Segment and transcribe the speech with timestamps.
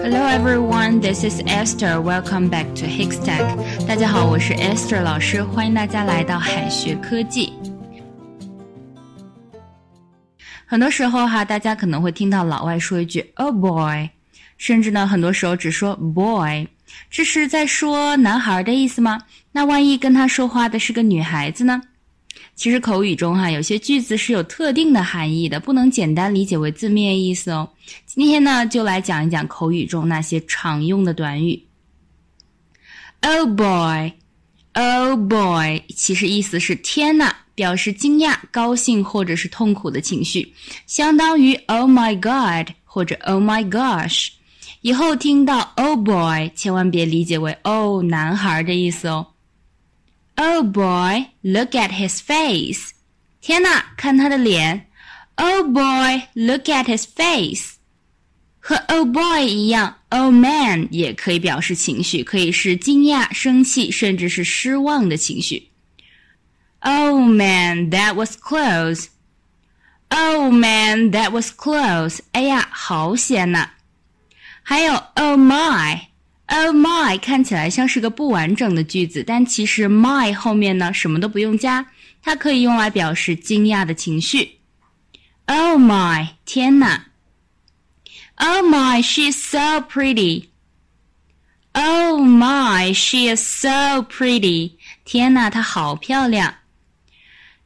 [0.00, 2.00] Hello everyone, this is Esther.
[2.00, 3.86] Welcome back to Hikstech.
[3.86, 7.52] 大家好，我是 Esther 老师，欢迎大家来到海学科技。
[10.64, 14.08] 很多时候哈，大家可能会听到老外说一句 “Oh boy”，
[14.56, 16.68] 甚至呢，很多时候只说 “boy”，
[17.10, 19.20] 这是在说男孩的意思吗？
[19.52, 21.82] 那万一跟他说话的是个女孩子呢？
[22.58, 27.70] 其实口语中哈，有些句子是有特定的含义的，不能简单理解为字面意思哦。
[28.04, 31.62] 今天呢，就来讲一讲口语中那些常用的短语。
[33.20, 34.12] Oh boy,
[34.72, 40.52] oh boy，其实意思是天呐，表示惊讶、高兴或者是痛苦的情绪，
[40.88, 44.30] 相当于 Oh my God 或者 Oh my gosh。
[44.80, 49.24] 以后听到 Oh boy，千万别理解为哦男孩的意思哦。
[50.37, 52.91] Oh boy, look at his face！
[53.41, 54.87] 天呐，看他的脸。
[55.35, 57.73] Oh boy, look at his face！
[58.59, 65.69] 和 Oh boy 一样，Oh man 也可以表示情绪，可以是惊讶、生气，甚至是失望的情绪。
[66.79, 69.07] Oh man, that was close!
[70.09, 72.19] Oh man, that was close!
[72.31, 73.71] 哎呀，好险呐！
[74.61, 75.37] 还有 Oh
[76.47, 81.85] my！Oh my，看起来像是个不完整的句子，但其实 my 后面呢什么都不用加，
[82.21, 84.59] 它可以用来表示惊讶的情绪。
[85.45, 87.05] Oh my，天哪！
[88.35, 94.73] Oh my，she's so pretty。Oh my，she is so pretty。
[95.05, 96.55] 天哪，她好漂亮。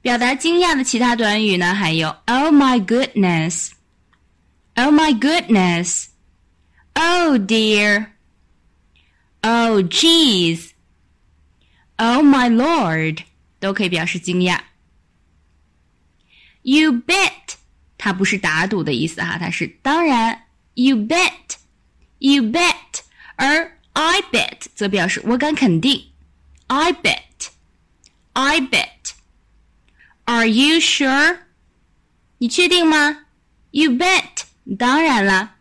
[0.00, 8.06] 表达惊讶的其他短语呢，还有 Oh my goodness。Oh my goodness。Oh dear。
[9.42, 10.72] Oh, geez!
[11.96, 13.24] Oh my lord!
[13.58, 14.60] 都可以表示惊讶。
[16.62, 17.54] You bet，
[17.96, 20.42] 它不是打赌的意思哈，它是当然。
[20.74, 21.56] You bet,
[22.18, 23.00] you bet，
[23.36, 26.10] 而 I bet 则表示我敢肯定。
[26.66, 27.48] I bet,
[28.34, 29.12] I bet.
[30.24, 31.38] Are you sure？
[32.38, 33.26] 你确定吗？
[33.70, 34.42] You bet，
[34.76, 35.54] 当然了。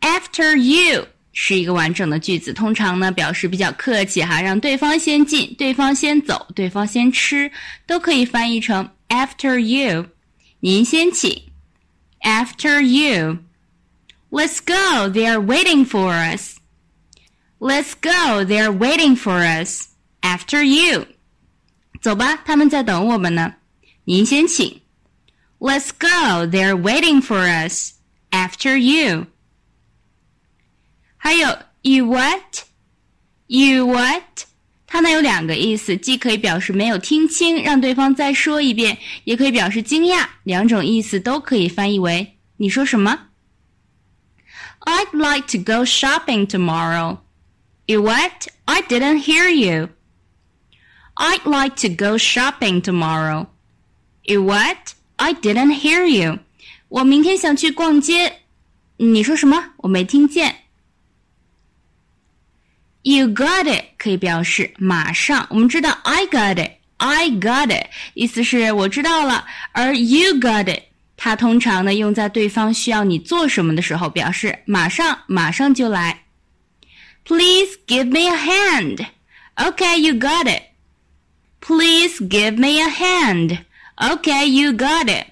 [0.00, 1.06] After you。
[1.39, 7.51] 是一个完整的句子，通常呢表示比较客气哈，让对方先进，对方先走，对方先吃，
[7.85, 10.07] 都可以翻译成 After you，
[10.61, 11.43] 您先请。
[12.21, 16.55] After you，Let's go，they're waiting for us。
[17.59, 19.89] Let's go，they're waiting for us。
[20.21, 21.05] After you，
[22.01, 23.53] 走吧，他们在等我们呢。
[24.05, 24.81] 您先请。
[25.59, 27.91] Let's go，they're waiting for us。
[28.31, 29.27] After you。
[31.16, 31.48] 还有
[31.82, 34.46] you what，you what，
[34.86, 43.28] 它呢有两个意思，既可以表示没有听清，让对方再说一遍，也可以表示惊讶，两种意思都可以翻译为你说什么？
[44.80, 47.18] I'd like to go shopping tomorrow.
[47.86, 48.48] You what?
[48.64, 49.90] I didn't hear you.
[51.14, 53.46] I'd like to go shopping tomorrow.
[54.22, 54.94] You what?
[55.16, 56.40] I didn't hear you.
[56.88, 58.40] 我明天想去逛街。
[58.96, 59.72] 你说什么？
[59.78, 60.56] 我没听见。
[63.07, 65.47] You got it 可以表示马上。
[65.49, 70.83] 我们知道 I got it，I got it 意思是我知道了，而 you got it
[71.15, 76.25] 它通常呢用在对方需要你做什么的时候，表示马上，马上就来。
[77.23, 79.05] Please give me a hand.
[79.55, 80.63] Okay, you got it.
[81.61, 83.59] Please give me a hand.
[83.95, 85.27] Okay, you got it.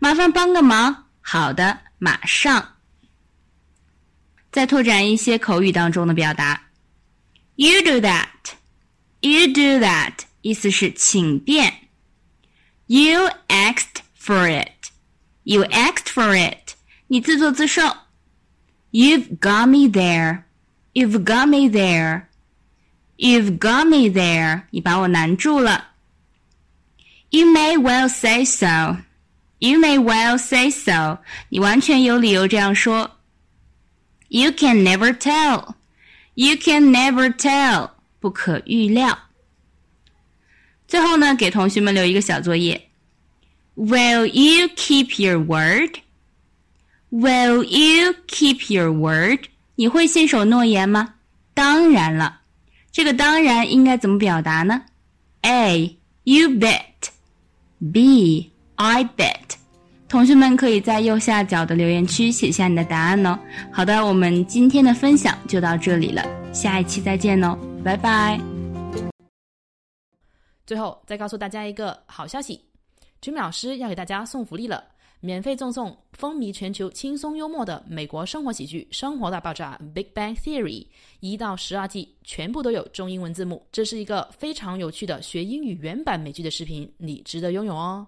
[0.00, 1.04] 麻烦帮个忙。
[1.20, 2.70] 好的，马上。
[4.50, 6.60] 再拓展一些口语当中的表达。
[7.61, 8.53] You do that.
[9.21, 10.25] You do that.
[10.41, 11.73] 意思是请便。
[12.85, 14.91] You asked for it.
[15.43, 16.75] You asked for it.
[17.07, 17.81] 你自作自受。
[18.91, 20.43] You've got me there.
[20.93, 22.27] You've got me there.
[23.17, 24.63] You've got me there.
[24.71, 25.89] 你把我难住了。
[27.29, 28.97] You may well say so.
[29.59, 31.19] You may well say so.
[31.49, 33.17] 你完全有理由这样说。
[34.29, 35.75] You can never tell.
[36.34, 37.90] You can never tell，
[38.20, 39.18] 不可预料。
[40.88, 42.88] 最后呢，给同学们留一个小作业。
[43.76, 46.00] Will you keep your word?
[47.10, 49.46] Will you keep your word?
[49.74, 51.14] 你会信守诺言吗？
[51.54, 52.40] 当然了。
[52.90, 54.82] 这个当然应该怎么表达呢
[55.42, 55.98] ？A.
[56.24, 57.10] You bet.
[57.92, 58.52] B.
[58.76, 59.56] I bet.
[60.12, 63.38] 同学们可以在右下角的留言区写下你的答案哦。
[63.72, 66.22] 好的，我们今天的分享就到这里了，
[66.52, 68.38] 下一期再见哦，拜拜。
[70.66, 72.60] 最后再告诉大家一个好消息，
[73.22, 74.84] 君米老师要给大家送福利了。
[75.20, 80.86] 免费赠送风靡全球、轻松幽默的美国生活喜剧《生活大爆炸》（Big Bang Theory）
[81.20, 83.66] 一到十二季，全部都有中英文字幕。
[83.72, 88.06] 这是一个非常有趣的学英语原版美剧的视频，你值得拥有哦！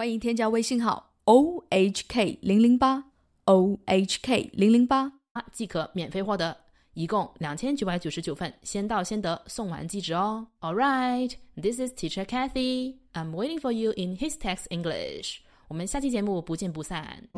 [0.00, 3.04] 欢迎添加微信号 o h k 零零八
[3.44, 5.12] o h k 零零八，
[5.52, 6.56] 即可免费获得。
[6.94, 10.46] 一共两千九百九十九份，先到先得，送完即止哦。
[10.60, 12.94] All right, this is Teacher Kathy.
[13.12, 15.40] I'm waiting for you in His Text English.
[15.68, 17.28] 我们下期节目不见不散。